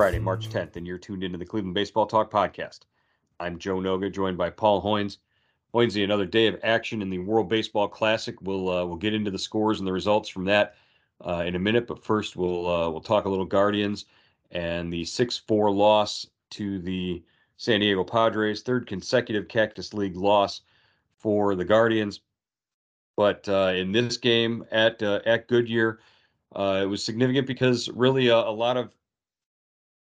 [0.00, 2.84] Friday, March 10th, and you're tuned into the Cleveland Baseball Talk podcast.
[3.38, 5.18] I'm Joe Noga, joined by Paul Hoynes.
[5.74, 8.34] Hoynesy, another day of action in the World Baseball Classic.
[8.40, 10.74] We'll uh, we'll get into the scores and the results from that
[11.20, 14.06] uh, in a minute, but first we'll uh, we'll talk a little Guardians
[14.52, 17.22] and the six-four loss to the
[17.58, 20.62] San Diego Padres, third consecutive Cactus League loss
[21.18, 22.20] for the Guardians.
[23.18, 26.00] But uh, in this game at uh, at Goodyear,
[26.56, 28.94] uh, it was significant because really a lot of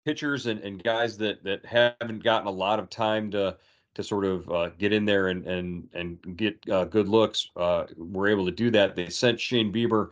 [0.05, 3.57] pitchers and, and guys that that haven't gotten a lot of time to
[3.95, 7.85] to sort of uh, get in there and and and get uh, good looks uh,
[7.97, 8.95] were able to do that.
[8.95, 10.09] They sent Shane Bieber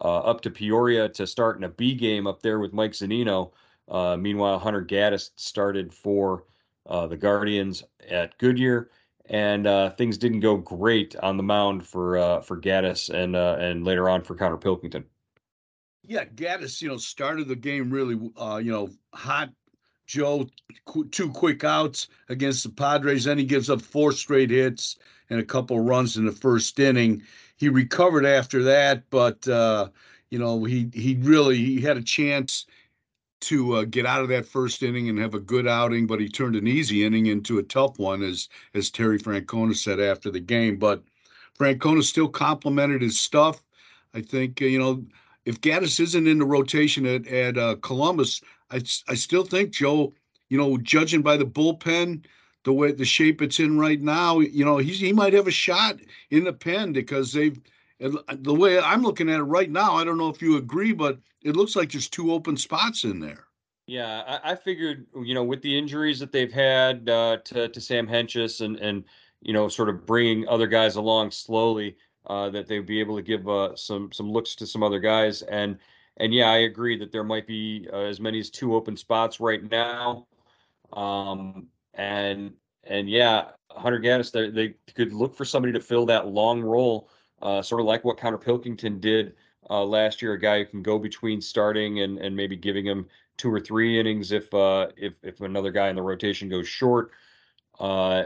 [0.00, 3.52] uh, up to Peoria to start in a B game up there with Mike Zunino.
[3.88, 6.44] Uh, meanwhile, Hunter Gaddis started for
[6.86, 8.90] uh, the Guardians at Goodyear,
[9.26, 14.22] and things didn't go great on the mound for for Gaddis and and later on
[14.22, 15.04] for Connor Pilkington.
[16.08, 19.50] Yeah, Gaddis, you know, started the game really, uh, you know, hot.
[20.06, 20.48] Joe,
[21.10, 23.24] two quick outs against the Padres.
[23.24, 24.96] Then he gives up four straight hits
[25.28, 27.22] and a couple runs in the first inning.
[27.56, 29.90] He recovered after that, but uh,
[30.30, 32.64] you know, he he really he had a chance
[33.42, 36.28] to uh, get out of that first inning and have a good outing, but he
[36.28, 40.40] turned an easy inning into a tough one, as as Terry Francona said after the
[40.40, 40.78] game.
[40.78, 41.02] But
[41.58, 43.62] Francona still complimented his stuff.
[44.14, 45.04] I think uh, you know
[45.48, 50.12] if Gaddis isn't in the rotation at, at uh, Columbus, I, I still think Joe,
[50.50, 52.26] you know, judging by the bullpen,
[52.64, 55.50] the way the shape it's in right now, you know, he's he might have a
[55.50, 55.96] shot
[56.28, 57.58] in the pen because they've
[57.98, 59.94] the way I'm looking at it right now.
[59.94, 63.18] I don't know if you agree, but it looks like there's two open spots in
[63.18, 63.46] there.
[63.86, 67.80] Yeah, I, I figured, you know, with the injuries that they've had uh, to to
[67.80, 69.02] Sam Hentges and and
[69.40, 71.96] you know, sort of bringing other guys along slowly
[72.28, 75.42] uh, that they'd be able to give uh, some some looks to some other guys.
[75.42, 75.78] And
[76.18, 79.40] and yeah, I agree that there might be uh, as many as two open spots
[79.40, 80.26] right now.
[80.92, 82.52] Um, and
[82.84, 87.08] and yeah, Hunter Gaddis, they, they could look for somebody to fill that long role,
[87.42, 89.34] uh, sort of like what Connor Pilkington did
[89.70, 90.32] uh, last year.
[90.34, 93.06] A guy who can go between starting and and maybe giving him
[93.36, 97.12] two or three innings if uh, if if another guy in the rotation goes short.
[97.78, 98.24] Uh,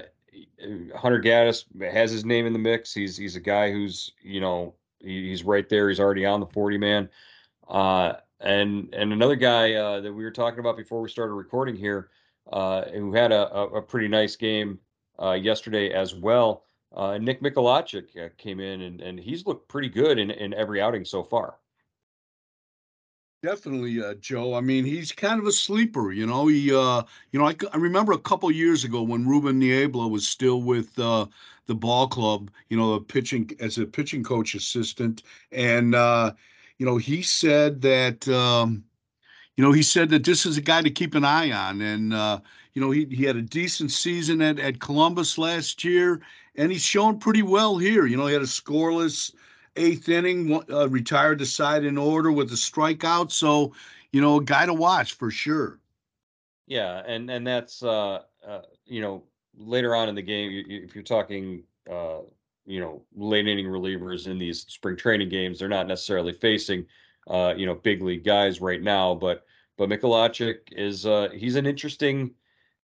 [0.96, 2.94] Hunter Gaddis has his name in the mix.
[2.94, 5.88] He's he's a guy who's you know he's right there.
[5.88, 7.08] He's already on the forty man.
[7.68, 11.76] Uh, and and another guy uh, that we were talking about before we started recording
[11.76, 12.10] here,
[12.52, 14.78] uh, who had a, a, pretty nice game
[15.20, 16.64] uh, yesterday as well.
[16.94, 20.80] Uh, Nick Mikolajchak uh, came in and, and he's looked pretty good in, in every
[20.80, 21.56] outing so far.
[23.42, 24.54] Definitely, uh, Joe.
[24.54, 26.12] I mean, he's kind of a sleeper.
[26.12, 29.58] You know, he, uh, you know, I, I remember a couple years ago when Ruben
[29.58, 31.26] Niebla was still with uh,
[31.66, 32.52] the ball club.
[32.68, 36.34] You know, pitching as a pitching coach assistant, and uh,
[36.78, 38.84] you know, he said that, um,
[39.56, 42.14] you know, he said that this is a guy to keep an eye on, and
[42.14, 42.40] uh,
[42.74, 46.22] you know, he he had a decent season at at Columbus last year,
[46.56, 48.06] and he's shown pretty well here.
[48.06, 49.32] You know, he had a scoreless
[49.76, 53.32] eighth inning, uh, retired the side in order with a strikeout.
[53.32, 53.74] So,
[54.12, 55.78] you know, a guy to watch for sure.
[56.66, 59.24] Yeah, and and that's uh, uh you know
[59.56, 62.20] later on in the game, if you're talking uh,
[62.64, 66.86] you know late inning relievers in these spring training games, they're not necessarily facing
[67.28, 69.44] uh, you know big league guys right now, but
[69.76, 72.30] but Mikolajchak is uh, he's an interesting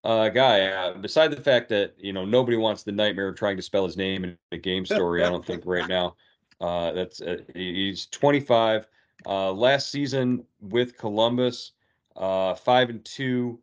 [0.05, 0.67] uh, guy.
[0.67, 3.85] Uh, beside the fact that you know nobody wants the nightmare of trying to spell
[3.85, 6.17] his name in a game story, I don't think right now.
[6.61, 8.87] Uh, that's uh, he's 25.
[9.27, 11.73] Uh, last season with Columbus,
[12.17, 13.59] uh, five and two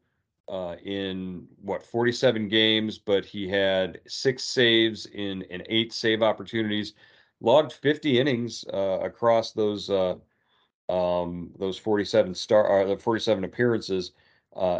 [0.47, 6.93] uh, in what 47 games, but he had six saves in in eight save opportunities.
[7.41, 14.11] Logged 50 innings across those um, those 47 star the 47 appearances.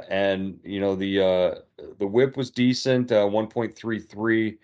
[0.09, 1.63] And you know the
[2.00, 4.57] the WHIP was decent, uh, 1.33.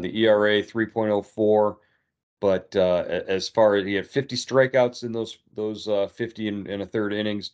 [0.00, 1.76] the ERA 3.04.
[2.42, 6.66] But uh, as far as he had 50 strikeouts in those those uh, 50 in,
[6.66, 7.52] in, a third innings,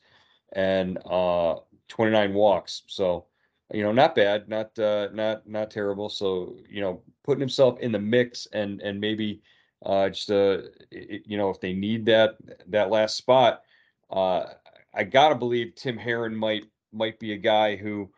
[0.55, 1.57] and uh,
[1.89, 2.85] 29 walks.
[2.87, 3.27] So,
[3.71, 6.09] you know, not bad, not uh, not not terrible.
[6.09, 9.43] So, you know, putting himself in the mix and and maybe
[9.85, 12.39] uh, just uh, you know, if they need that
[12.69, 13.65] that last spot,
[14.11, 16.65] I gotta believe Tim Herrin might
[16.95, 18.09] might be a guy who,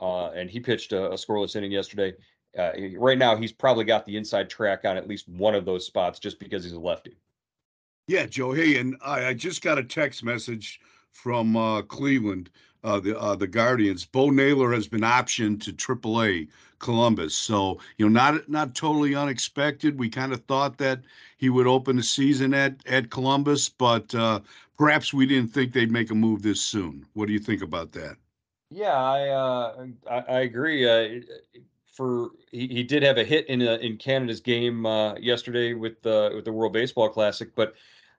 [0.00, 2.14] uh, and he pitched a, a scoreless inning yesterday
[2.58, 5.86] uh, right now he's probably got the inside track on at least one of those
[5.86, 7.16] spots just because he's a lefty.
[8.08, 8.52] Yeah, Joe.
[8.52, 10.80] Hey, and I, I just got a text message
[11.12, 12.50] from uh, Cleveland.
[12.84, 14.04] uh, the uh, the Guardians.
[14.04, 19.98] Bo Naylor has been optioned to AAA Columbus, so you know not not totally unexpected.
[19.98, 21.02] We kind of thought that
[21.36, 24.40] he would open the season at at Columbus, but uh,
[24.76, 27.06] perhaps we didn't think they'd make a move this soon.
[27.14, 28.16] What do you think about that?
[28.70, 30.88] Yeah, I uh, I, I agree.
[30.88, 31.20] Uh,
[31.92, 36.02] for he, he did have a hit in a, in Canada's game uh, yesterday with
[36.02, 37.74] the with the World Baseball Classic, but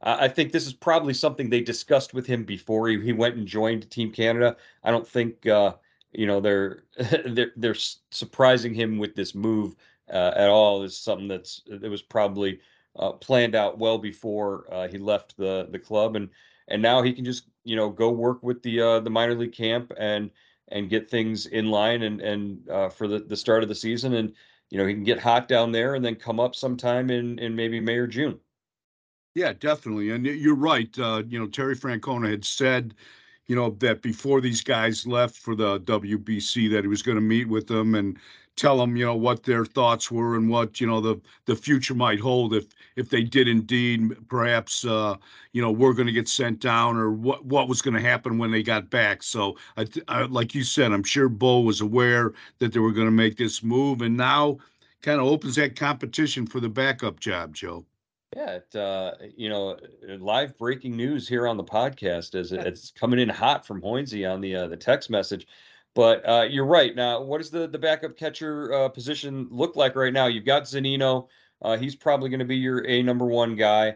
[0.06, 3.48] I think this is probably something they discussed with him before he, he went and
[3.48, 4.58] joined Team Canada.
[4.84, 5.75] I don't think uh,
[6.12, 6.84] you know they're
[7.25, 7.75] they're they're
[8.12, 9.75] surprising him with this move
[10.12, 10.84] uh, at all.
[10.84, 12.60] Is something that's that was probably
[12.98, 16.30] uh, planned out well before uh, he left the the club, and
[16.68, 19.54] and now he can just you know go work with the uh, the minor league
[19.54, 20.30] camp and
[20.74, 24.16] and get things in line and and uh, for the the start of the season,
[24.16, 24.34] and
[24.70, 27.56] you know he can get hot down there and then come up sometime in in
[27.56, 28.40] maybe May or June.
[29.36, 30.12] Yeah, definitely.
[30.12, 30.98] And you're right.
[31.00, 32.94] Uh, you know, Terry Francona had said,
[33.53, 37.21] you know, that before these guys left for the WBC, that he was going to
[37.21, 38.17] meet with them and
[38.55, 41.94] tell them, you know, what their thoughts were and what, you know, the the future
[41.94, 42.65] might hold if
[42.95, 45.15] if they did indeed perhaps, uh,
[45.51, 48.39] you know, we're going to get sent down or what what was going to happen
[48.39, 49.21] when they got back.
[49.21, 53.05] So, I, I, like you said, I'm sure Bo was aware that they were going
[53.05, 54.57] to make this move, and now
[55.03, 57.85] kind of opens that competition for the backup job, Joe.
[58.35, 62.91] Yeah, it, uh, you know, uh, live breaking news here on the podcast as it's
[62.91, 65.45] coming in hot from Hoynesy on the uh, the text message.
[65.94, 66.95] But uh, you're right.
[66.95, 70.25] Now, what does the the backup catcher uh, position look like right now?
[70.25, 71.27] You've got Zunino.
[71.62, 73.95] Uh, he's probably going to be your a number one guy.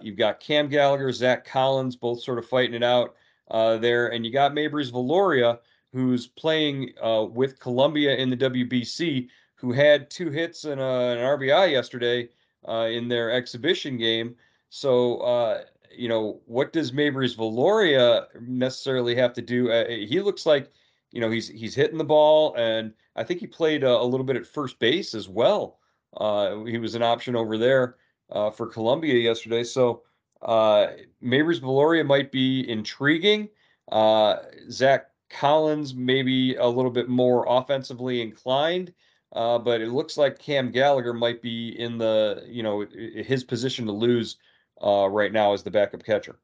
[0.00, 3.16] you've got Cam Gallagher, Zach Collins, both sort of fighting it out
[3.50, 5.58] there, and you got Meibrys Viloria,
[5.92, 6.92] who's playing
[7.32, 12.28] with Colombia in the WBC, who had two hits and an RBI yesterday
[12.68, 14.36] uh, in their exhibition game.
[14.68, 15.62] So, uh,
[15.94, 19.70] you know, what does Meibrys Viloria necessarily have to do?
[19.70, 20.70] Uh, he looks like,
[21.12, 24.24] you know, he's he's hitting the ball, and I think he played a, a little
[24.24, 25.78] bit at first base as well.
[26.16, 27.96] Uh, he was an option over there
[28.30, 29.64] uh, for Colombia yesterday.
[29.64, 30.02] So,
[30.42, 30.88] uh,
[31.22, 33.48] Meibrys Viloria might be intriguing.
[33.90, 34.36] Uh,
[34.70, 38.92] Zach Collins maybe a little bit more offensively inclined.
[39.32, 43.86] Uh, but it looks like Cam Gallagher might be in the, you know, his position
[43.86, 44.36] to lose
[44.82, 46.36] uh, right now as the backup catcher.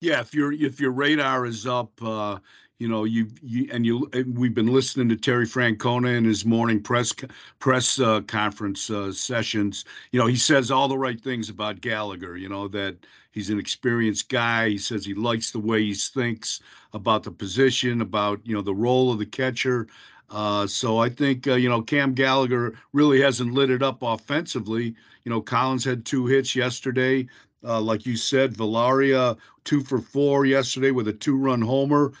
[0.00, 2.38] Yeah, if your if your radar is up, uh,
[2.80, 6.82] you know you, you and you we've been listening to Terry Francona in his morning
[6.82, 7.14] press
[7.60, 9.84] press uh, conference uh, sessions.
[10.10, 12.36] You know he says all the right things about Gallagher.
[12.36, 12.96] You know that
[13.30, 14.70] he's an experienced guy.
[14.70, 16.58] He says he likes the way he thinks
[16.92, 19.86] about the position, about you know the role of the catcher.
[20.32, 24.94] Uh, so I think uh, you know Cam Gallagher really hasn't lit it up offensively.
[25.24, 27.28] You know Collins had two hits yesterday,
[27.62, 28.54] uh, like you said.
[28.54, 32.12] Viloria two for four yesterday with a two-run homer,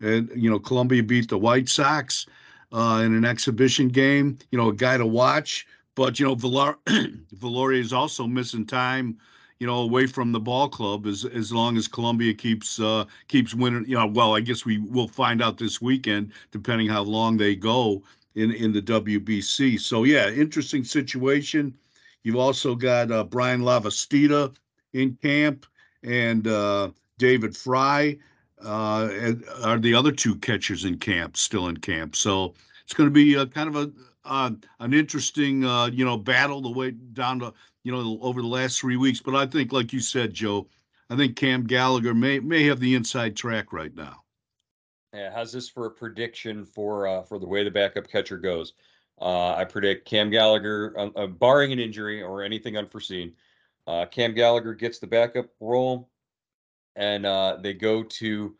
[0.00, 2.26] and you know Colombia beat the White Sox
[2.72, 4.38] uh, in an exhibition game.
[4.50, 9.18] You know a guy to watch, but you know Viloria is also missing time
[9.60, 13.54] you know, away from the ball club as as long as Colombia keeps uh, keeps
[13.54, 13.84] winning.
[13.86, 17.56] You know, well, I guess we will find out this weekend, depending how long they
[17.56, 18.02] go
[18.34, 19.80] in in the WBC.
[19.80, 21.74] So yeah, interesting situation.
[22.22, 24.54] You've also got uh, Bryan Lavastida
[24.92, 25.66] in camp
[26.02, 28.18] and uh, David Fry
[28.64, 29.08] uh,
[29.62, 32.16] are the other two catchers in camp, still in camp.
[32.16, 33.92] So it's going to be a, kind of a
[34.24, 34.50] uh,
[34.80, 37.52] an interesting, uh, you know, battle the way down to
[37.88, 39.18] you know, over the last three weeks.
[39.18, 40.68] But I think, like you said, Joe,
[41.08, 44.24] I think Cam Gallagher may may have the inside track right now.
[45.14, 48.74] Yeah, how's this for a prediction for uh, for the way the backup catcher goes?
[49.18, 53.32] Uh, I predict Cam Gallagher, uh, uh barring an injury or anything unforeseen,
[53.86, 56.10] uh, Cam Gallagher gets the backup role,
[56.94, 58.54] and uh, they go to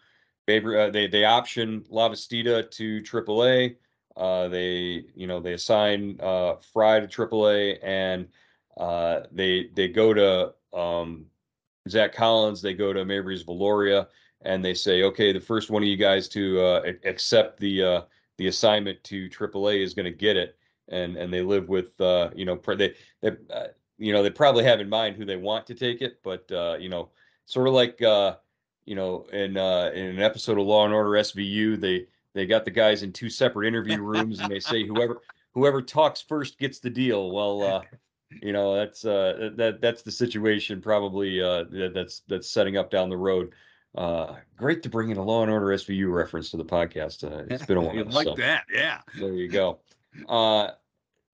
[0.46, 3.76] they they option Lavastida to AAA.
[4.50, 8.26] they you know they assign Fry to AAA and
[8.78, 11.26] uh, they they go to um,
[11.88, 14.06] Zach Collins, they go to Meibrys Viloria,
[14.42, 18.00] and they say, okay, the first one of you guys to uh, accept the uh,
[18.36, 20.56] the assignment to AAA is going to get it,
[20.88, 23.66] and and they live with uh, you know they they uh,
[23.98, 26.76] you know they probably have in mind who they want to take it, but uh,
[26.78, 27.10] you know
[27.46, 32.06] sort of like you know in in an episode of Law and Order SVU, they
[32.32, 35.20] they got the guys in two separate interview rooms, and they say whoever
[35.52, 37.32] whoever talks first gets the deal.
[37.32, 37.82] Well, uh,
[38.42, 42.90] you know that's uh that that's the situation probably uh that, that's that's setting up
[42.90, 43.52] down the road
[43.96, 47.44] uh great to bring in a law and order svu reference to the podcast uh,
[47.48, 48.34] it's been a while like so.
[48.34, 49.78] that yeah there you go
[50.28, 50.68] uh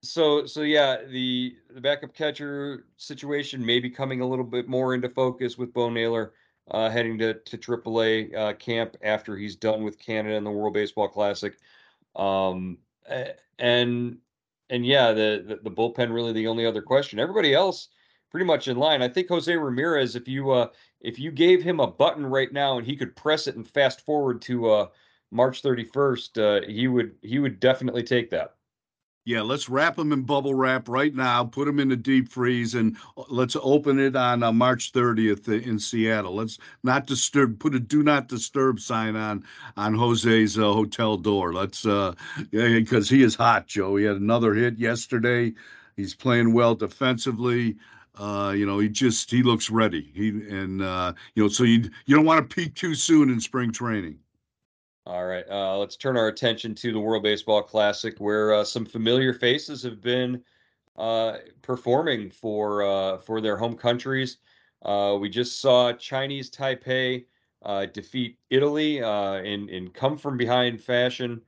[0.02, 4.94] so so yeah the the backup catcher situation may be coming a little bit more
[4.94, 6.32] into focus with bo naylor
[6.70, 10.74] uh, heading to to AAA uh, camp after he's done with Canada in the World
[10.74, 11.54] Baseball Classic.
[12.16, 12.78] Um,
[13.58, 14.18] and
[14.71, 17.18] and yeah, the, the, the bullpen really the only other question.
[17.18, 17.88] Everybody else
[18.30, 19.02] pretty much in line.
[19.02, 20.68] I think Jose Ramirez, if you uh,
[21.00, 24.00] if you gave him a button right now and he could press it and fast
[24.00, 24.87] forward to uh,
[25.30, 28.54] March 31st, uh, he would he would definitely take that.
[29.26, 31.45] Yeah, let's wrap them in bubble wrap right now.
[31.45, 35.49] Put them in the deep freeze, and uh, let's open it on uh, March 30th
[35.49, 36.35] in Seattle.
[36.35, 37.59] Let's not disturb.
[37.59, 39.45] Put a do not disturb sign on
[39.78, 41.54] on Jose's uh, hotel door.
[41.54, 42.14] Let's uh,
[42.50, 43.97] because he is hot, Joe.
[43.97, 45.54] He had another hit yesterday.
[45.97, 47.76] He's playing well defensively.
[48.16, 50.11] Uh, you know, he just he looks ready.
[50.14, 53.40] He and uh, you know, so you you don't want to peak too soon in
[53.40, 54.19] spring training.
[55.06, 58.87] All right, uh, let's turn our attention to the World Baseball Classic, where uh, some
[58.87, 60.42] familiar faces have been
[60.96, 64.38] uh, performing for uh, for their home countries.
[64.80, 67.26] Uh, we just saw Chinese Taipei
[67.66, 71.42] uh, defeat Italy in in come from behind fashion,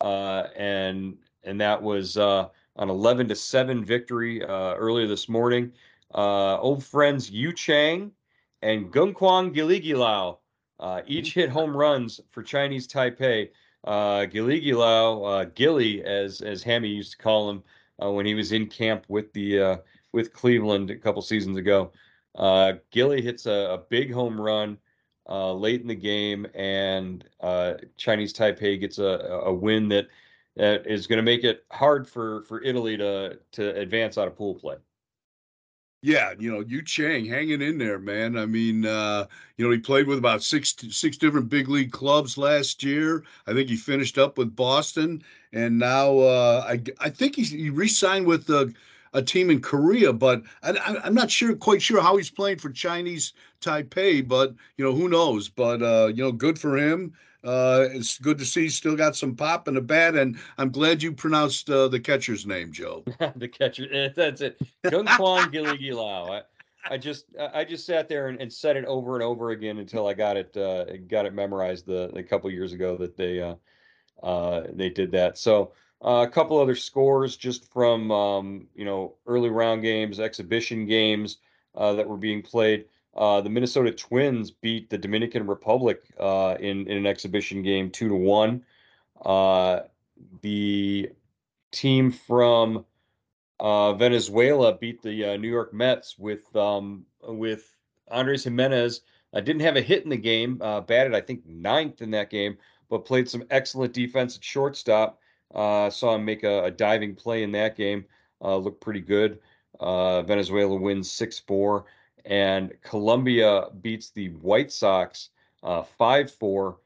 [0.00, 5.70] and and that was an 11 to seven victory earlier this morning.
[6.14, 8.10] old friends Yu Chang
[8.62, 10.38] and Kungkuan Giljegiljaw
[10.80, 13.50] uh, each hit home runs for Chinese Taipei.
[13.84, 17.62] Uh, Giljegiljaw, uh, Gilly, as as Hammy used to call him
[18.02, 19.76] uh, when he was in camp with the uh,
[20.12, 21.92] with Cleveland a couple seasons ago.
[22.34, 24.78] Uh, Gilly hits a, a, big home run
[25.28, 27.28] uh, late in the game, and
[27.96, 30.08] Chinese Taipei gets a, a win that
[30.56, 34.36] that is going to make it hard for for Italy to to advance out of
[34.36, 34.76] pool play.
[36.04, 38.36] Yeah, you know, Yu Chang hanging in there, man.
[38.36, 42.36] I mean, uh, you know, he played with about six six different big league clubs
[42.36, 43.22] last year.
[43.46, 47.70] I think he finished up with Boston, and now uh, I I think he he
[47.70, 48.72] re-signed with a,
[49.12, 52.70] a team in Korea, but I, am not sure quite sure how he's playing for
[52.70, 54.26] Chinese Taipei.
[54.26, 55.48] But you know, who knows?
[55.48, 57.12] But uh, you know, good for him.
[57.44, 61.02] Uh, it's good to see still got some pop in the bat, and I'm glad
[61.02, 63.04] you pronounced uh, the catcher's name, Joe.
[63.36, 64.60] the catcher, eh, that's it.
[64.84, 66.30] Kungkuan Giljegiljaw.
[66.30, 66.42] I,
[66.88, 70.06] I just I just sat there and, and, said it over and over again until
[70.06, 73.54] I got it uh, got it memorized the, the couple years ago that they uh,
[74.22, 75.38] uh, they did that.
[75.38, 75.72] So
[76.04, 81.38] uh, a couple other scores just from um, you know early round games, exhibition games
[81.74, 82.86] that were being played.
[83.14, 88.08] Uh, the Minnesota Twins beat the Dominican Republic uh, in in an exhibition game two
[88.08, 88.64] to one.
[89.24, 89.80] Uh,
[90.40, 91.10] the
[91.72, 92.84] team from
[93.60, 97.76] uh, Venezuela beat the uh, New York Mets with um, with
[98.10, 99.02] Andres Gimenez.
[99.34, 100.56] I didn't have a hit in the game.
[100.56, 105.18] batted I think ninth in that game, but played some excellent defense at shortstop.
[105.54, 108.04] saw him make a, a, diving play in that game.
[108.42, 109.38] looked pretty good.
[109.80, 111.86] Venezuela wins six four
[112.24, 115.30] and Colombia beats the White Sox
[115.62, 116.78] uh, five uh, four.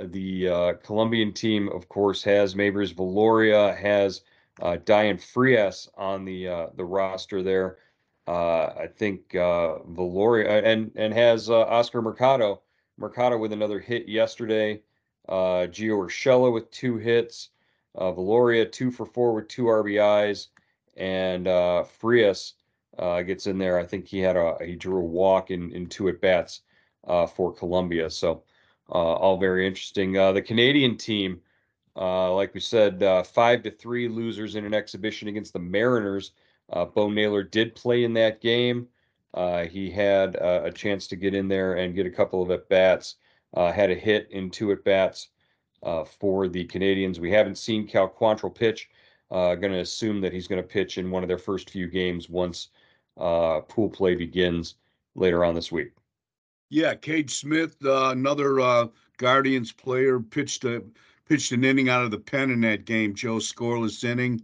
[0.00, 4.22] The uh, Colombian team, of course, has Meibrys Viloria, has
[4.60, 7.78] uh, Dayan Frias on the uh, the roster there.
[8.26, 12.62] Uh, I think Viloria and and has Oscar Mercado.
[12.96, 14.80] Mercado with another hit yesterday.
[15.28, 17.50] Gio Urshela with two hits.
[17.96, 20.48] Viloria two for four with two RBIs,
[20.96, 21.46] and
[21.86, 22.54] Frias
[22.98, 23.78] uh, gets in there.
[23.78, 26.62] I think he had a he drew a walk in in two at bats
[27.06, 28.10] uh, for Colombia.
[28.10, 28.42] So
[28.90, 30.16] uh, all very interesting.
[30.16, 31.40] Uh, the Canadian team,
[31.96, 36.32] uh, like we said, five to three losers in an exhibition against the Mariners.
[36.94, 38.88] Bo Naylor did play in that game.
[39.70, 43.16] he had a chance to get in there and get a couple of at bats.
[43.54, 45.28] had a hit in two at bats
[46.18, 47.20] for the Canadians.
[47.20, 48.88] We haven't seen Cal Quantrill pitch.
[49.30, 51.88] Uh, going to assume that he's going to pitch in one of their first few
[51.88, 52.68] games once
[53.18, 54.76] uh, pool play begins
[55.14, 55.92] later on this week.
[56.70, 60.82] Yeah, Cade Smith, uh, another uh, Guardians player, pitched a
[61.26, 63.14] pitched an inning out of the pen in that game.
[63.14, 64.42] Joe scoreless inning,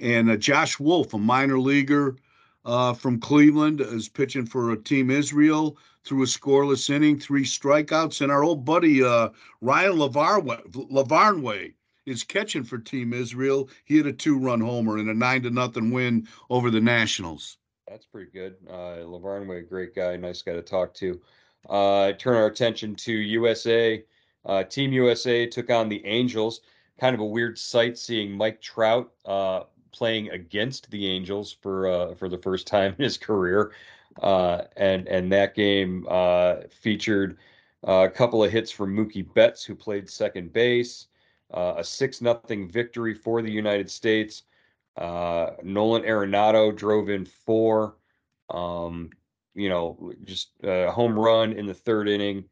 [0.00, 2.16] and uh, Josh Wolf, a minor leaguer
[2.64, 8.30] uh, from Cleveland, is pitching for Team Israel through a scoreless inning, three strikeouts, and
[8.30, 11.74] our old buddy uh, Ryan Lavarnway
[12.06, 13.68] is catching for Team Israel.
[13.84, 17.58] He had a two-run homer in a nine to nothing win over the Nationals.
[17.88, 18.56] That's pretty good.
[18.68, 21.20] Uh, Lavarnway, great guy, nice guy to talk to.
[21.68, 24.04] Uh, turn our attention to USA.
[24.44, 26.62] Uh, Team USA took on the Angels.
[26.98, 32.14] Kind of a weird sight seeing Mike Trout uh, playing against the Angels for uh,
[32.14, 33.72] for the first time in his career,
[34.20, 37.38] uh, and and that game uh, featured
[37.84, 41.06] a couple of hits from Mookie Betts, who played second base,
[41.52, 44.42] a six nothing victory for the United States.
[44.96, 47.96] Uh, Nolan Arenado drove in four.
[48.50, 49.10] Um,
[49.54, 52.44] you know, just a home run in the third inning.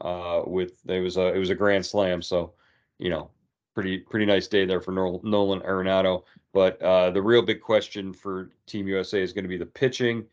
[0.00, 2.54] Uh, with it was a it was a grand slam, so
[2.98, 3.30] you know,
[3.74, 6.24] pretty pretty nice day there for Nolan Arenado.
[6.52, 10.24] But uh, the real big question for Team USA is going to be the pitching.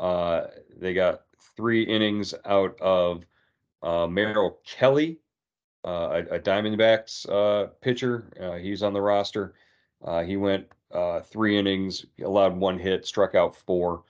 [0.00, 1.22] Uh, they got
[1.56, 3.24] three innings out of
[3.82, 5.18] uh, Merrill Kelly,
[5.84, 8.30] uh, a, a, Diamondbacks uh, pitcher.
[8.40, 9.54] Uh, he's on the roster.
[10.04, 14.04] Uh, he went uh, three innings, allowed one hit, struck out four,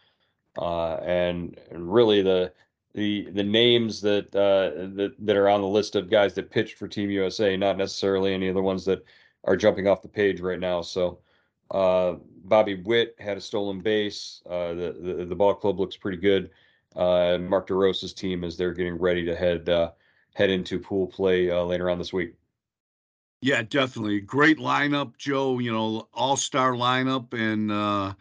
[0.56, 2.52] and, and really the
[2.94, 6.88] the the names that that that are on the list of guys that pitched for
[6.88, 9.04] Team USA, not necessarily any of the ones that
[9.44, 10.82] are jumping off the page right now.
[10.82, 11.18] So.
[12.44, 14.42] Bobby Witt had a stolen base.
[14.44, 16.50] the, the the ball club looks pretty good
[16.96, 19.92] uh, Mark DeRosa's team as they're getting ready to head uh,
[20.34, 22.34] head into pool play uh, later on this week.
[23.42, 25.58] Yeah, definitely great lineup, Joe.
[25.58, 28.14] You know, all star lineup, and uh,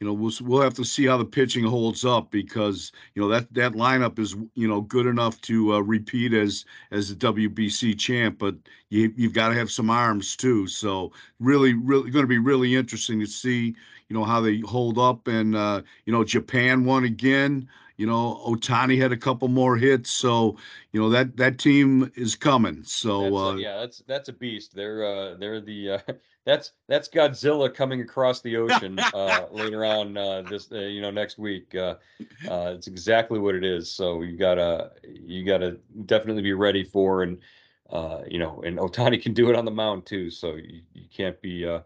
[0.00, 3.28] you know we'll we'll have to see how the pitching holds up because you know
[3.28, 7.98] that that lineup is you know good enough to uh, repeat as as the WBC
[7.98, 8.54] champ, but
[8.90, 10.66] you you've got to have some arms too.
[10.66, 13.74] So really, really going to be really interesting to see
[14.10, 17.66] you know how they hold up, and uh, you know Japan won again.
[17.96, 20.56] You know, Ohtani had a couple more hits, so
[20.92, 22.82] you know that that team is coming.
[22.84, 24.74] So that's uh, yeah, that's that's a beast.
[24.74, 25.98] They're uh, they're the uh,
[26.44, 31.10] that's that's Godzilla coming across the ocean uh, later on uh, this uh, you know
[31.10, 31.74] next week.
[31.74, 31.94] Uh,
[32.48, 33.90] uh, it's exactly what it is.
[33.90, 37.38] So you gotta you gotta definitely be ready for and
[37.90, 40.30] uh, you know and Ohtani can do it on the mound too.
[40.30, 41.80] So you, you can't be uh,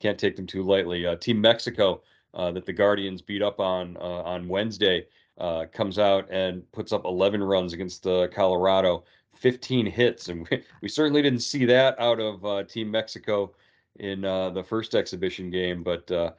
[0.00, 1.06] can't take them too lightly.
[1.06, 2.02] Uh, Team Mexico
[2.34, 5.06] that the Guardians beat up on uh, on Wednesday
[5.38, 9.04] uh, comes out and puts up 11 runs against uh, Colorado,
[9.36, 13.54] 15 hits, and we, we, certainly didn't see that out of uh, Team Mexico
[14.00, 15.82] in uh, the first exhibition game.
[15.82, 16.32] But uh,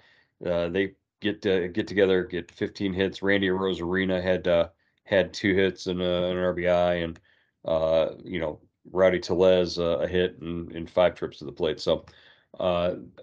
[0.46, 3.22] uh, they get get together, get 15 hits.
[3.22, 4.70] Randy Arozarena had
[5.04, 7.20] had two hits and an RBI, and
[8.26, 8.60] you know
[8.92, 11.80] Rowdy Tellez a hit and, five trips to the plate.
[11.80, 12.06] So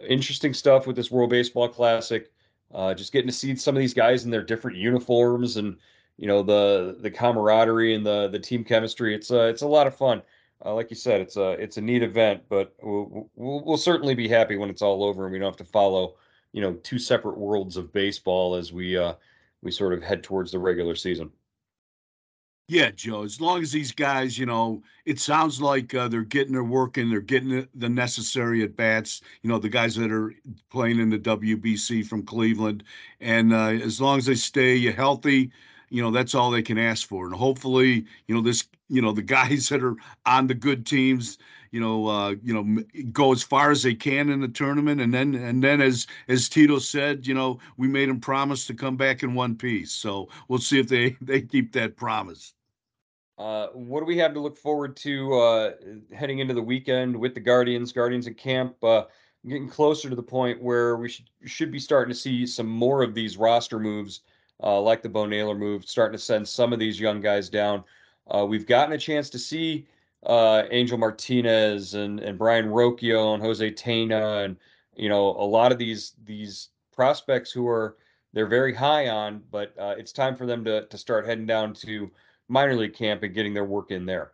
[0.09, 2.31] interesting stuff with this World Baseball Classic.
[2.75, 5.77] Uh, just getting to see some of these guys in their different uniforms and
[6.17, 9.15] you know the the camaraderie and the the team chemistry.
[9.15, 10.23] It's uh, it's a lot of fun.
[10.65, 14.15] Uh, like you said, it's a it's a neat event, but we'll, we'll, we'll certainly
[14.15, 16.17] be happy when it's all over and we don't have to follow
[16.53, 19.15] you know two separate worlds of baseball as we uh,
[19.63, 21.31] we sort of head towards the regular season.
[22.69, 23.23] Yeah, Joe.
[23.23, 26.99] As long as these guys, you know, it sounds like uh, they're getting their work
[26.99, 29.21] in, they're getting the necessary at bats.
[29.43, 30.35] You know, the guys that are
[30.69, 32.83] playing in the WBC from Cleveland,
[33.21, 35.53] and uh, as long as they stay healthy,
[35.91, 37.27] you know, that's all they can ask for.
[37.27, 39.95] And hopefully, you know, this, you know, the guys that are
[40.27, 41.39] on the good teams,
[41.71, 45.15] you know, uh, you know, go as far as they can in the tournament, and
[45.15, 48.97] then and then as as Tito said, you know, we made them promise to come
[48.97, 49.93] back in one piece.
[49.93, 52.55] So we'll see if they they keep that promise.
[53.39, 55.73] Uh, what do we have to look forward to uh,
[56.15, 57.93] heading into the weekend with the Guardians?
[57.93, 59.05] Guardians in camp, uh,
[59.47, 63.03] getting closer to the point where we should should be starting to see some more
[63.03, 64.21] of these roster moves,
[64.63, 67.85] uh, like the Bo Naylor move, starting to send some of these young guys down.
[68.35, 69.87] Uh, we've gotten a chance to see
[70.27, 74.57] Angel Martinez and and Brayan Rocchio and Jose Tena and
[74.95, 77.99] you know a lot of these these prospects who are
[78.33, 82.11] they're very high on, but it's time for them to to start heading down to
[82.49, 84.33] minor league camp and getting their work in there.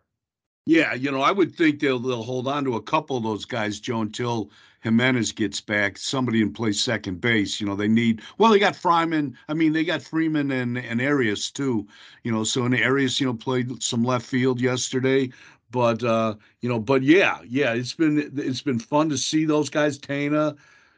[0.67, 3.45] Yeah, you know, I would think they'll they'll hold on to a couple of those
[3.45, 4.51] guys, Joe, until
[4.83, 5.99] Gimenez gets back.
[5.99, 7.61] Somebody in play second base.
[7.61, 8.23] You know, they need.
[8.39, 9.37] Well, they got Freeman.
[9.49, 11.89] I mean, they got Freeman and and Arias too.
[12.23, 15.31] You know, so in Arias, you know, played some left field yesterday.
[15.73, 19.69] But uh, you know, but yeah, yeah, it's been it's been fun to see those
[19.69, 19.99] guys.
[19.99, 20.57] Tena,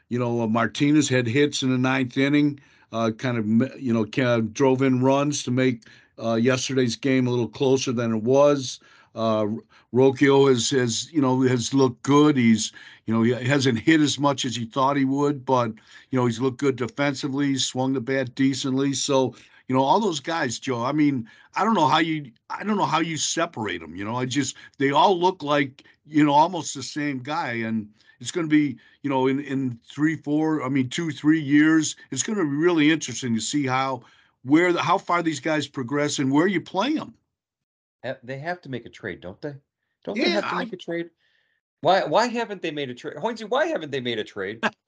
[0.09, 2.59] you know, uh, Martinez had hits in the ninth inning.
[2.91, 5.83] Uh, kind of you know, kind of drove in runs to make
[6.21, 8.79] uh, yesterday's game a little closer than it was.
[9.15, 9.47] Uh,
[9.93, 12.35] has, has, you know, has looked good.
[12.35, 12.73] He's,
[13.05, 15.71] you know, he hasn't hit as much as he thought he would, but
[16.11, 17.47] you know, he's looked good defensively.
[17.47, 18.93] He's swung the bat decently.
[18.93, 19.35] So,
[19.67, 20.83] you know, all those guys, Joe.
[20.83, 23.95] I mean, I don't know how you, I don't know how you separate them.
[23.95, 27.87] You know, I just they all look like, you know, almost the same guy, and
[28.19, 31.95] it's going to be, you know, in in three, four, I mean, two, three years,
[32.11, 34.03] it's going to be really interesting to see how
[34.45, 37.15] where the, how far these guys progress and where you play them.
[38.23, 39.55] They have to make a trade, don't they?
[40.03, 41.09] Don't yeah, they have to make a trade?
[41.81, 43.15] Why why haven't they made a trade?
[43.17, 44.63] Hoynesy, why haven't they made a trade?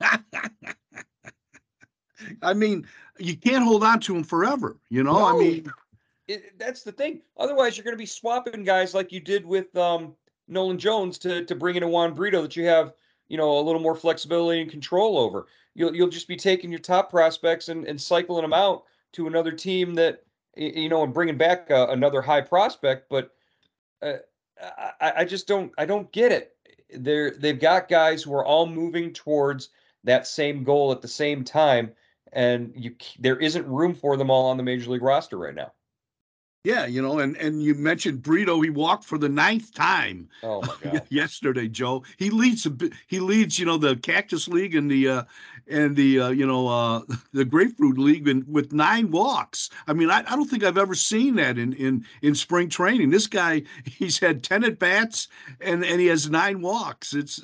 [2.42, 2.86] I mean,
[3.18, 5.18] you can't hold on to them forever, you know?
[5.18, 5.72] No, I mean,
[6.28, 7.20] it, that's the thing.
[7.36, 10.14] Otherwise, you're going to be swapping guys like you did with um,
[10.46, 12.92] Nolan Jones to to bring in a Juan Brito that you have,
[13.28, 15.48] you know, a little more flexibility and control over.
[15.74, 19.52] You'll you'll just be taking your top prospects and, and cycling them out to another
[19.52, 20.22] team that
[20.56, 23.30] you know, and bringing back another high prospect, but
[24.02, 24.14] uh,
[25.00, 26.56] I, I just don't I don't get it.
[26.90, 29.70] They're they've got guys who are all moving towards
[30.04, 31.92] that same goal at the same time,
[32.32, 35.72] and you there isn't room for them all on the major league roster right now.
[36.64, 38.60] Yeah, you know, and and you mentioned Brito.
[38.60, 40.28] He walked for the ninth time.
[40.42, 40.62] Oh
[41.08, 42.02] yesterday, Joe.
[42.16, 42.66] He leads.
[43.06, 43.58] He leads.
[43.58, 45.22] You know, the Cactus League and the uh,
[45.68, 49.70] and the uh, you know uh, the Grapefruit League in, with nine walks.
[49.86, 53.10] I mean, I, I don't think I've ever seen that in in in spring training.
[53.10, 55.28] This guy, he's had ten at bats
[55.60, 57.14] and and he has nine walks.
[57.14, 57.40] It's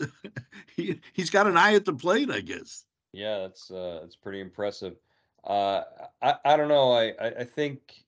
[0.77, 2.85] he he's got an eye at the plate, I guess.
[3.12, 4.96] Yeah, that's uh, that's pretty impressive.
[5.44, 5.83] Uh,
[6.20, 6.92] I I don't know.
[6.92, 8.04] I I, I think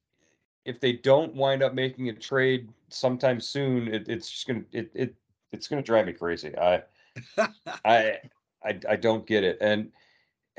[0.67, 4.91] if they don't wind up making a trade sometime soon, it, it's just gonna it,
[4.95, 5.15] it
[5.53, 6.57] it's gonna drive me crazy.
[6.59, 6.83] I
[7.85, 8.19] I
[8.65, 9.59] I I don't get it.
[9.61, 9.91] And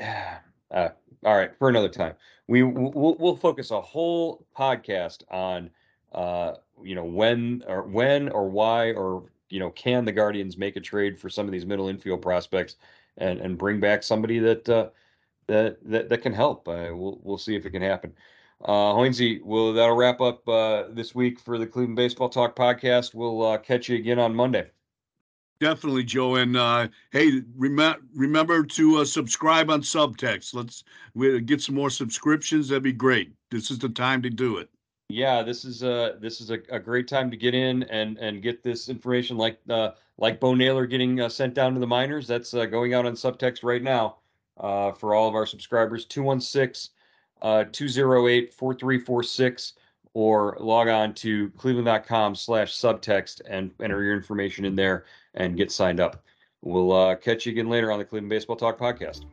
[0.00, 0.88] uh,
[1.24, 2.14] all right, for another time,
[2.46, 5.70] we we'll, we'll focus a whole podcast on
[6.12, 10.76] uh you know when or when or why or you know can the Guardians make
[10.76, 12.76] a trade for some of these middle infield prospects
[13.18, 14.88] and and bring back somebody that uh,
[15.48, 16.66] that that that can help.
[16.66, 18.14] Uh, we'll we'll see if it can happen.
[18.64, 23.14] Uh, Hoynesy, well, that'll wrap up uh, this week for the Cleveland Baseball Talk podcast.
[23.14, 24.68] We'll uh, catch you again on Monday.
[25.60, 26.36] Definitely, Joe.
[26.36, 30.54] And uh, hey, rem- remember to uh, subscribe on Subtext.
[30.54, 30.84] Let's
[31.46, 32.68] get some more subscriptions.
[32.68, 33.32] That'd be great.
[33.50, 34.68] This is the time to do it.
[35.08, 38.42] Yeah, this is a this is a, a great time to get in and and
[38.42, 42.26] get this information like uh, like Bo Naylor getting uh, sent down to the minors.
[42.26, 44.16] That's uh, going out on Subtext right now
[44.58, 46.04] uh, for all of our subscribers.
[46.04, 46.90] Two one six
[47.42, 49.74] uh, 208 4346
[50.14, 55.70] or log on to cleveland.com slash subtext and enter your information in there and get
[55.70, 56.24] signed up.
[56.62, 59.24] We'll uh, catch you again later on the Cleveland Baseball Talk podcast.